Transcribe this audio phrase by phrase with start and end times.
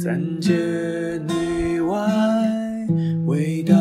[0.00, 0.54] 三界
[1.26, 1.98] 内外，
[3.26, 3.74] 唯道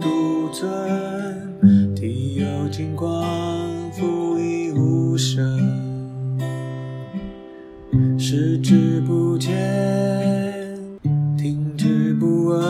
[0.00, 3.22] 独尊，体有金光，
[3.92, 5.44] 复亦无声，
[8.18, 9.52] 视之不见。
[11.36, 12.62] 听之不闻，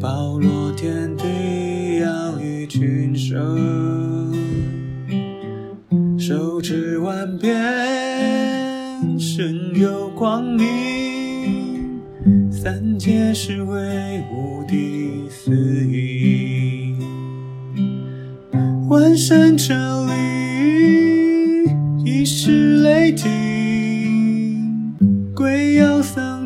[0.00, 4.34] 包罗天地，养育群生，
[6.18, 7.56] 手持万变，
[9.16, 10.66] 身有光明，
[12.60, 15.52] 三界是为无敌四
[15.86, 16.98] 应，
[18.88, 20.12] 万山这里，
[22.04, 24.92] 一时雷霆，
[25.36, 26.37] 鬼妖丧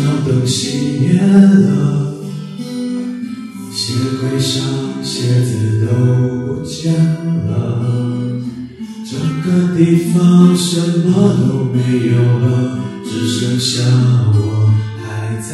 [0.00, 2.14] 小灯熄灭了，
[3.70, 4.64] 鞋柜上
[5.04, 5.92] 鞋子都
[6.46, 7.50] 不见了。
[9.04, 13.82] 整个地方什么都没有了，只剩下
[14.32, 14.72] 我
[15.04, 15.52] 还在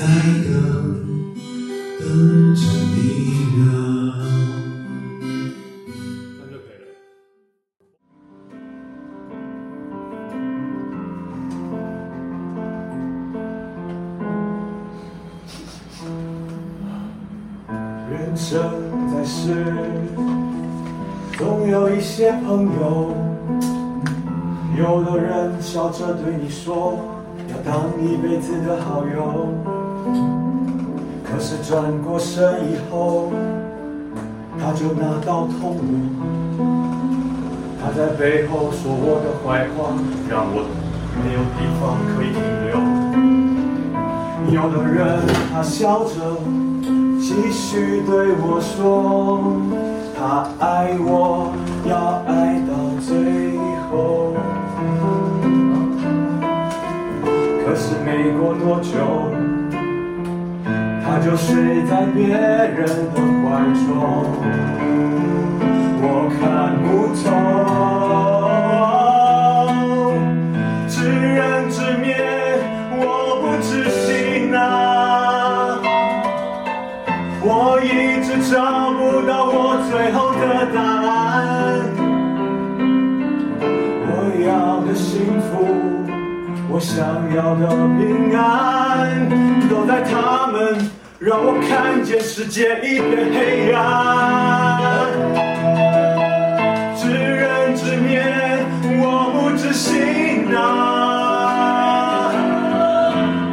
[26.27, 26.99] 对你说，
[27.49, 29.47] 要当一辈子的好友，
[31.23, 33.31] 可是转过身以后，
[34.59, 35.87] 他就拿刀捅我。
[37.81, 39.95] 他在背后说我的坏话，
[40.29, 40.67] 让我
[41.23, 42.75] 没有地方可以停留。
[44.53, 46.11] 有的人他笑着
[47.21, 49.55] 继续对我说，
[50.19, 51.53] 他爱我，
[51.89, 53.57] 要爱到最
[53.89, 54.35] 后。
[57.77, 58.97] 可是没过多久，
[61.05, 63.51] 他就睡在别人的怀
[63.85, 63.93] 中，
[66.01, 66.05] 我
[66.41, 66.41] 看
[66.81, 67.76] 不透，
[87.35, 87.67] 要的
[87.99, 89.29] 平安，
[89.69, 93.81] 都在他们让我看见世界一片黑暗。
[96.97, 98.65] 知人知面，
[99.01, 100.59] 我不知心啊！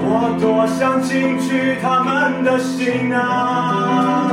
[0.05, 4.29] 我多想进去他们的心啊！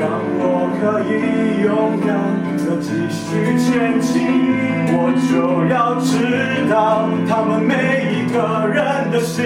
[0.00, 0.08] 让
[0.38, 2.39] 我可以勇敢。
[2.78, 4.22] 继续前进，
[4.92, 6.10] 我就要知
[6.70, 7.72] 道他们每
[8.12, 8.36] 一个
[8.68, 9.44] 人的心。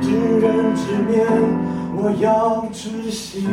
[0.00, 0.06] 知
[0.40, 1.14] 人知面，
[1.96, 3.48] 我要知心。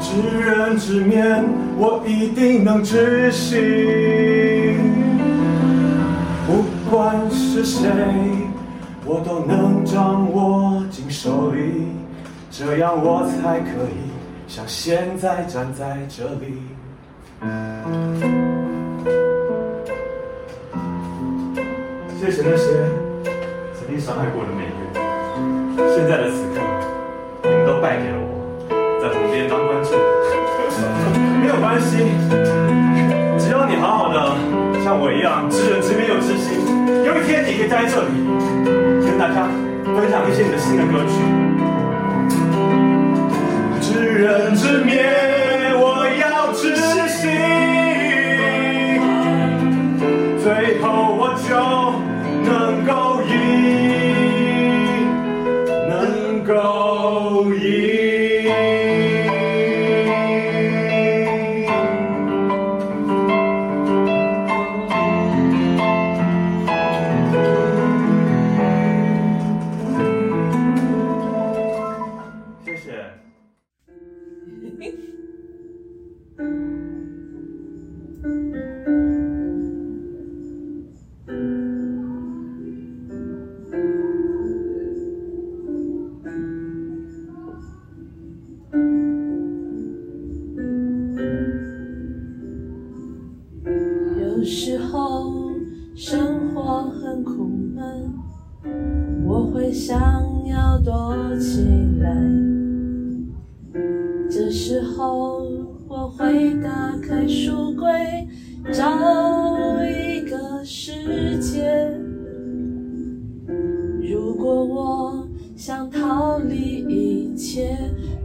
[0.00, 0.06] 知
[0.40, 1.44] 人知面，
[1.76, 3.56] 我一定能知心。
[6.46, 7.88] 不管是谁，
[9.04, 11.77] 我都能掌握进手里。
[12.58, 14.10] 这样我才可以
[14.48, 16.58] 像现在站在这里。
[22.18, 22.66] 谢谢那些
[23.78, 26.58] 曾经伤害过的每个人，现在的此刻，
[27.44, 28.26] 你们都败给了我，
[29.00, 29.94] 在旁边当观众。
[31.40, 31.98] 没有关系，
[33.38, 34.34] 只要你好好的，
[34.82, 36.58] 像我一样知人知面又知心，
[37.06, 38.18] 有一天你可以站在这里，
[39.06, 39.46] 跟大家
[39.94, 41.47] 分享一些你的新的歌曲。
[43.88, 45.47] 知人知面，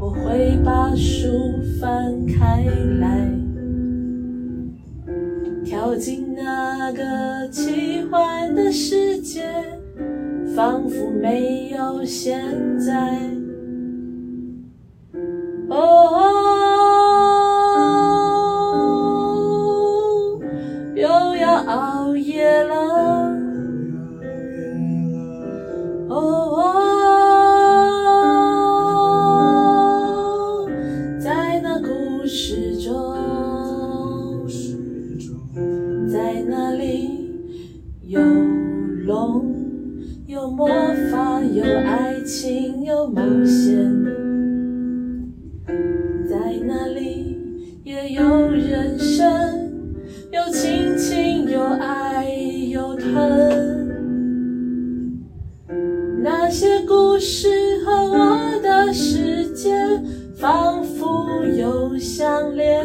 [0.03, 2.65] 我会把书翻开
[2.99, 3.25] 来
[5.63, 9.43] 跳进那个奇幻的世界
[10.53, 12.37] 仿佛没有现
[12.77, 13.32] 在。
[38.05, 38.21] 有
[39.05, 39.53] 龙。
[40.25, 40.67] 有魔
[41.11, 43.77] 法，有爱情，有冒险，
[46.27, 47.37] 在那里
[47.83, 49.27] 也有人生，
[50.31, 52.25] 有亲情，有爱，
[52.69, 53.91] 有疼。
[56.23, 57.47] 那些故事
[57.85, 59.71] 和我的世界，
[60.35, 62.83] 仿佛有相连。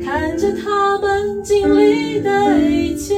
[0.00, 3.14] 看着他们经历的一切，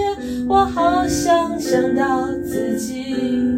[0.49, 1.59] 我好想
[1.95, 3.54] 到自己。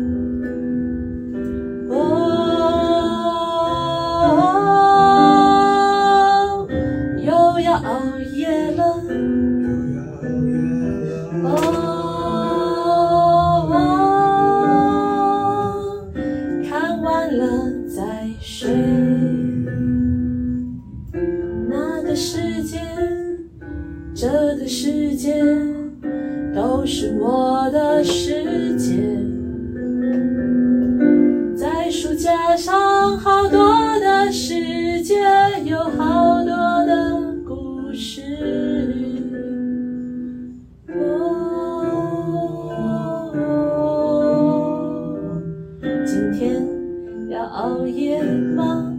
[47.67, 48.23] 熬夜
[48.55, 48.96] 吗？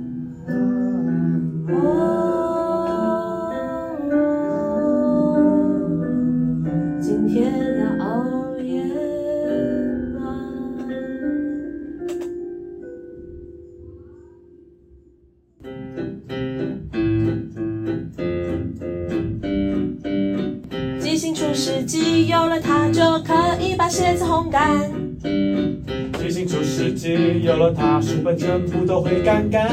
[27.42, 29.68] 有了它书本全部都会干干。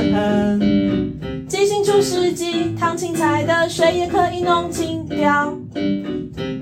[1.49, 5.57] 鸡心除湿机烫青菜的水也可以弄清掉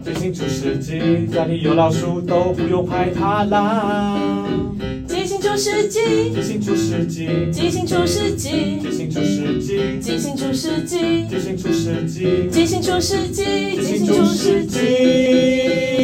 [0.04, 4.46] 鸡心除湿机家里有老鼠都不用害怕啦。
[5.06, 13.44] 鸡心除湿机鸡心除湿机鸡心除湿机鸡心除湿机鸡心除湿机鸡心除湿机鸡心除湿机
[13.80, 16.02] 鸡心除湿机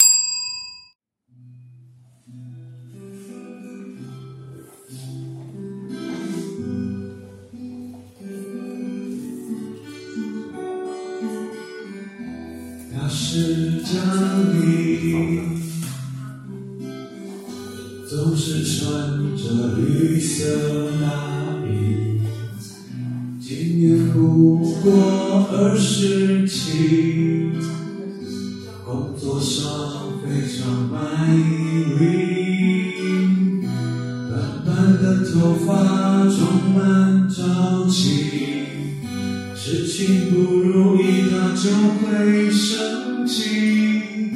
[40.00, 44.30] 一不如意他就会生气。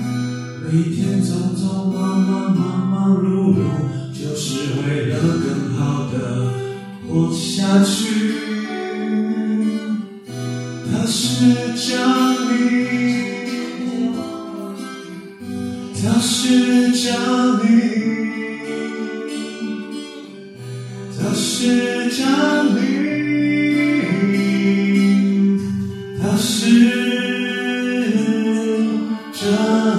[0.65, 2.12] 每天匆匆忙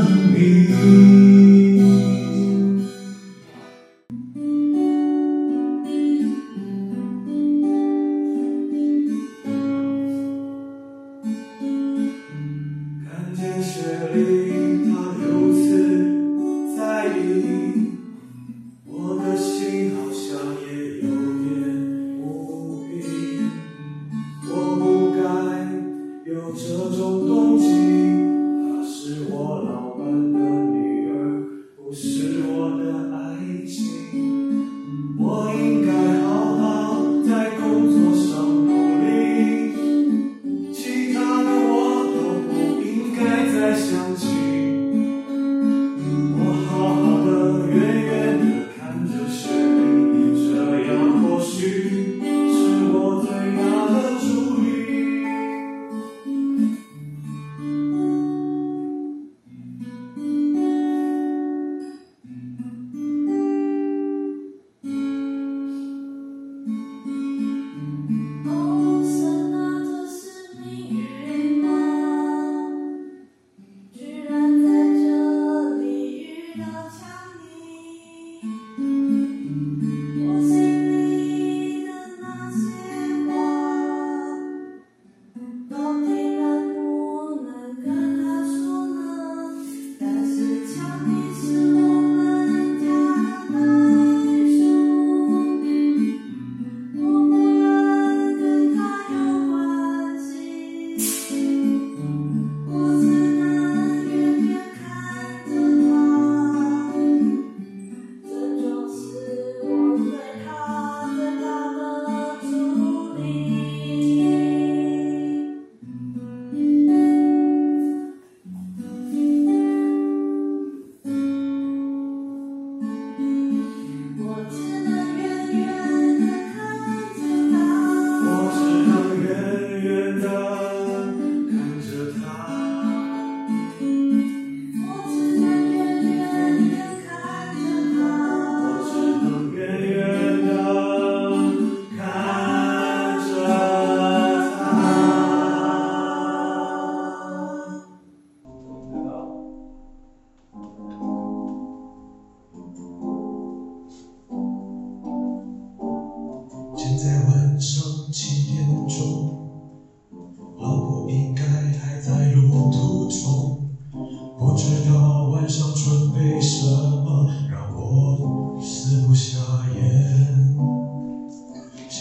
[0.05, 1.22] 你。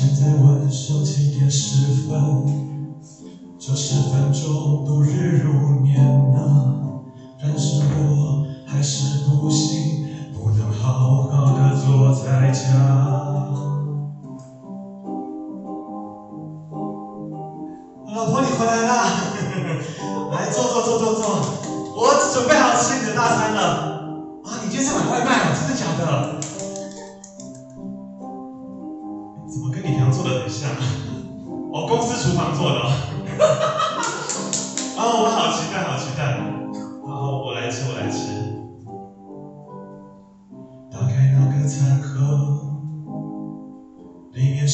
[0.03, 2.45] 现在晚上七点十分
[3.57, 6.92] 这十分钟度日如年呐。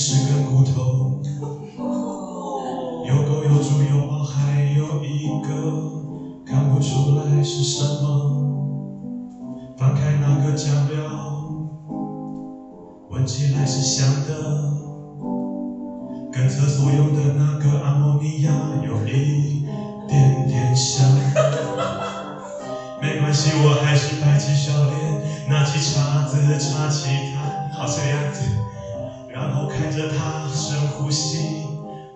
[0.00, 1.18] 是根骨头，
[3.04, 5.48] 有狗有猪有猫，还有一个。
[6.46, 8.06] 看不出来是什么。
[9.76, 10.94] 翻开那个酱料，
[13.10, 14.70] 闻起来是香的，
[16.30, 18.52] 跟厕所用的那个阿摩尼亚。
[18.86, 19.66] 有一
[20.06, 21.04] 点点像。
[23.02, 28.44] 没关系，我还是摆起笑脸，拿起叉子叉起它，好这样子，
[29.78, 31.38] 看着它深呼吸，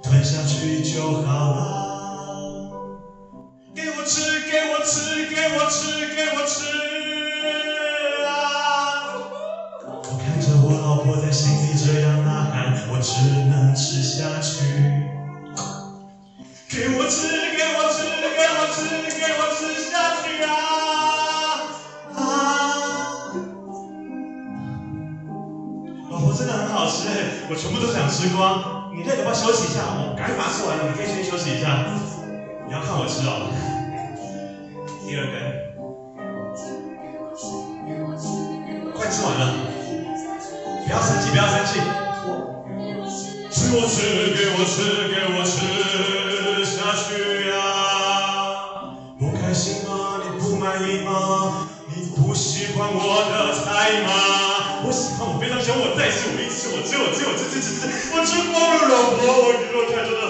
[0.02, 1.51] 吞下去就好
[27.52, 28.88] 我全部都想吃光。
[28.96, 29.84] 你累了，要不要休息一下？
[29.92, 31.84] 我赶紧把它吃完了，你可以先休息一下。
[32.64, 33.52] 你要看我吃哦。
[35.04, 35.36] 第二根，
[38.96, 39.52] 快吃完了，
[40.86, 41.76] 不要生气，不要生气。
[43.52, 48.96] 吃我吃，给我吃，给我吃下去呀！
[49.20, 50.24] 不开心吗？
[50.24, 51.68] 你不满意吗？
[51.94, 54.61] 你不喜欢我的菜吗？
[54.84, 60.21] 我喜欢我非常喜欢我再喜欢我一起我只有只有这这这这我吃光了老婆我只有看胜了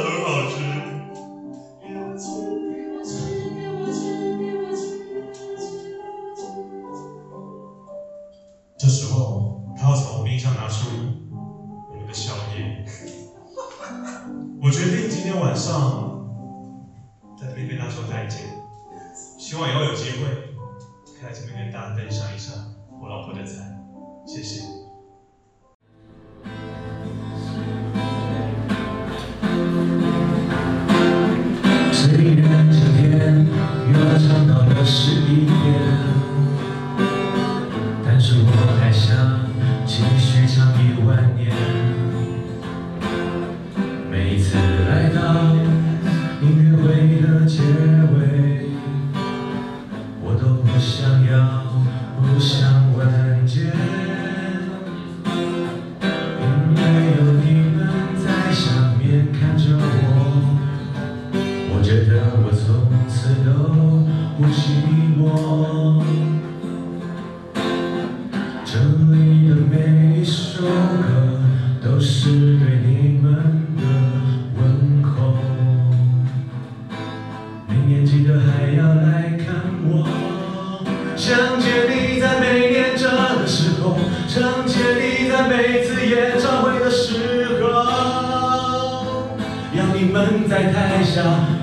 [32.35, 33.47] 虽然今天
[33.93, 36.22] 又要唱到了十一点。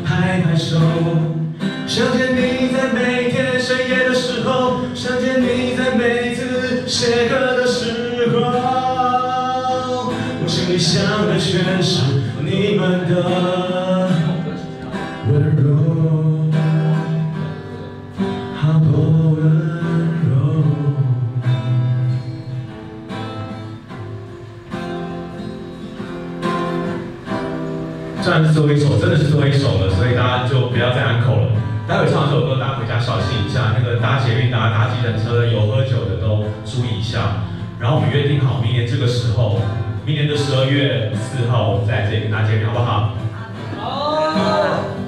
[0.05, 0.77] 拍拍手。
[1.87, 7.48] 想见你在每天深夜的时候，想见你在每次写歌
[28.29, 31.47] 算是最后一首，真的是最后一首了，所以大家就不要再安口了。
[31.87, 33.73] 待会唱完这首歌，大家回家小心一下。
[33.75, 37.41] 那个搭捷运、搭搭计程车，有喝酒的都注意一下。
[37.79, 39.59] 然后我们约定好，明年这个时候，
[40.05, 43.15] 明年的十二月四号，我们在这里跟大家见面，好不好？
[43.81, 44.98] 好。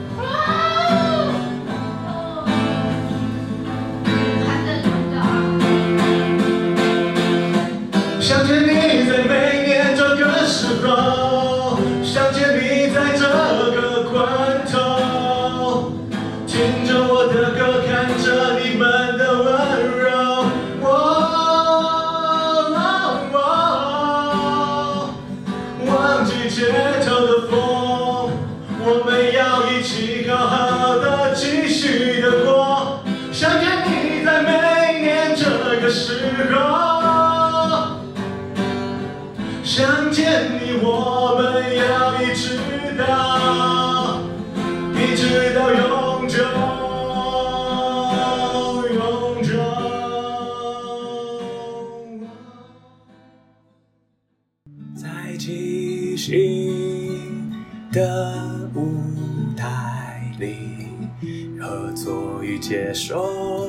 [63.01, 63.67] 与接受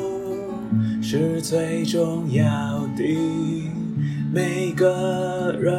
[1.00, 2.42] 是最重要
[2.96, 3.02] 的。
[4.32, 5.72] 每个人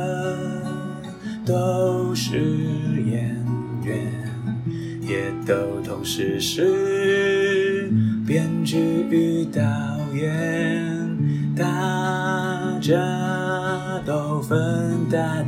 [1.46, 2.40] 都是
[3.06, 3.36] 演
[3.84, 4.12] 员，
[5.02, 7.92] 也都同时是
[8.26, 8.78] 编剧
[9.10, 9.62] 与导
[10.14, 14.58] 演，大家都分
[15.12, 15.48] 担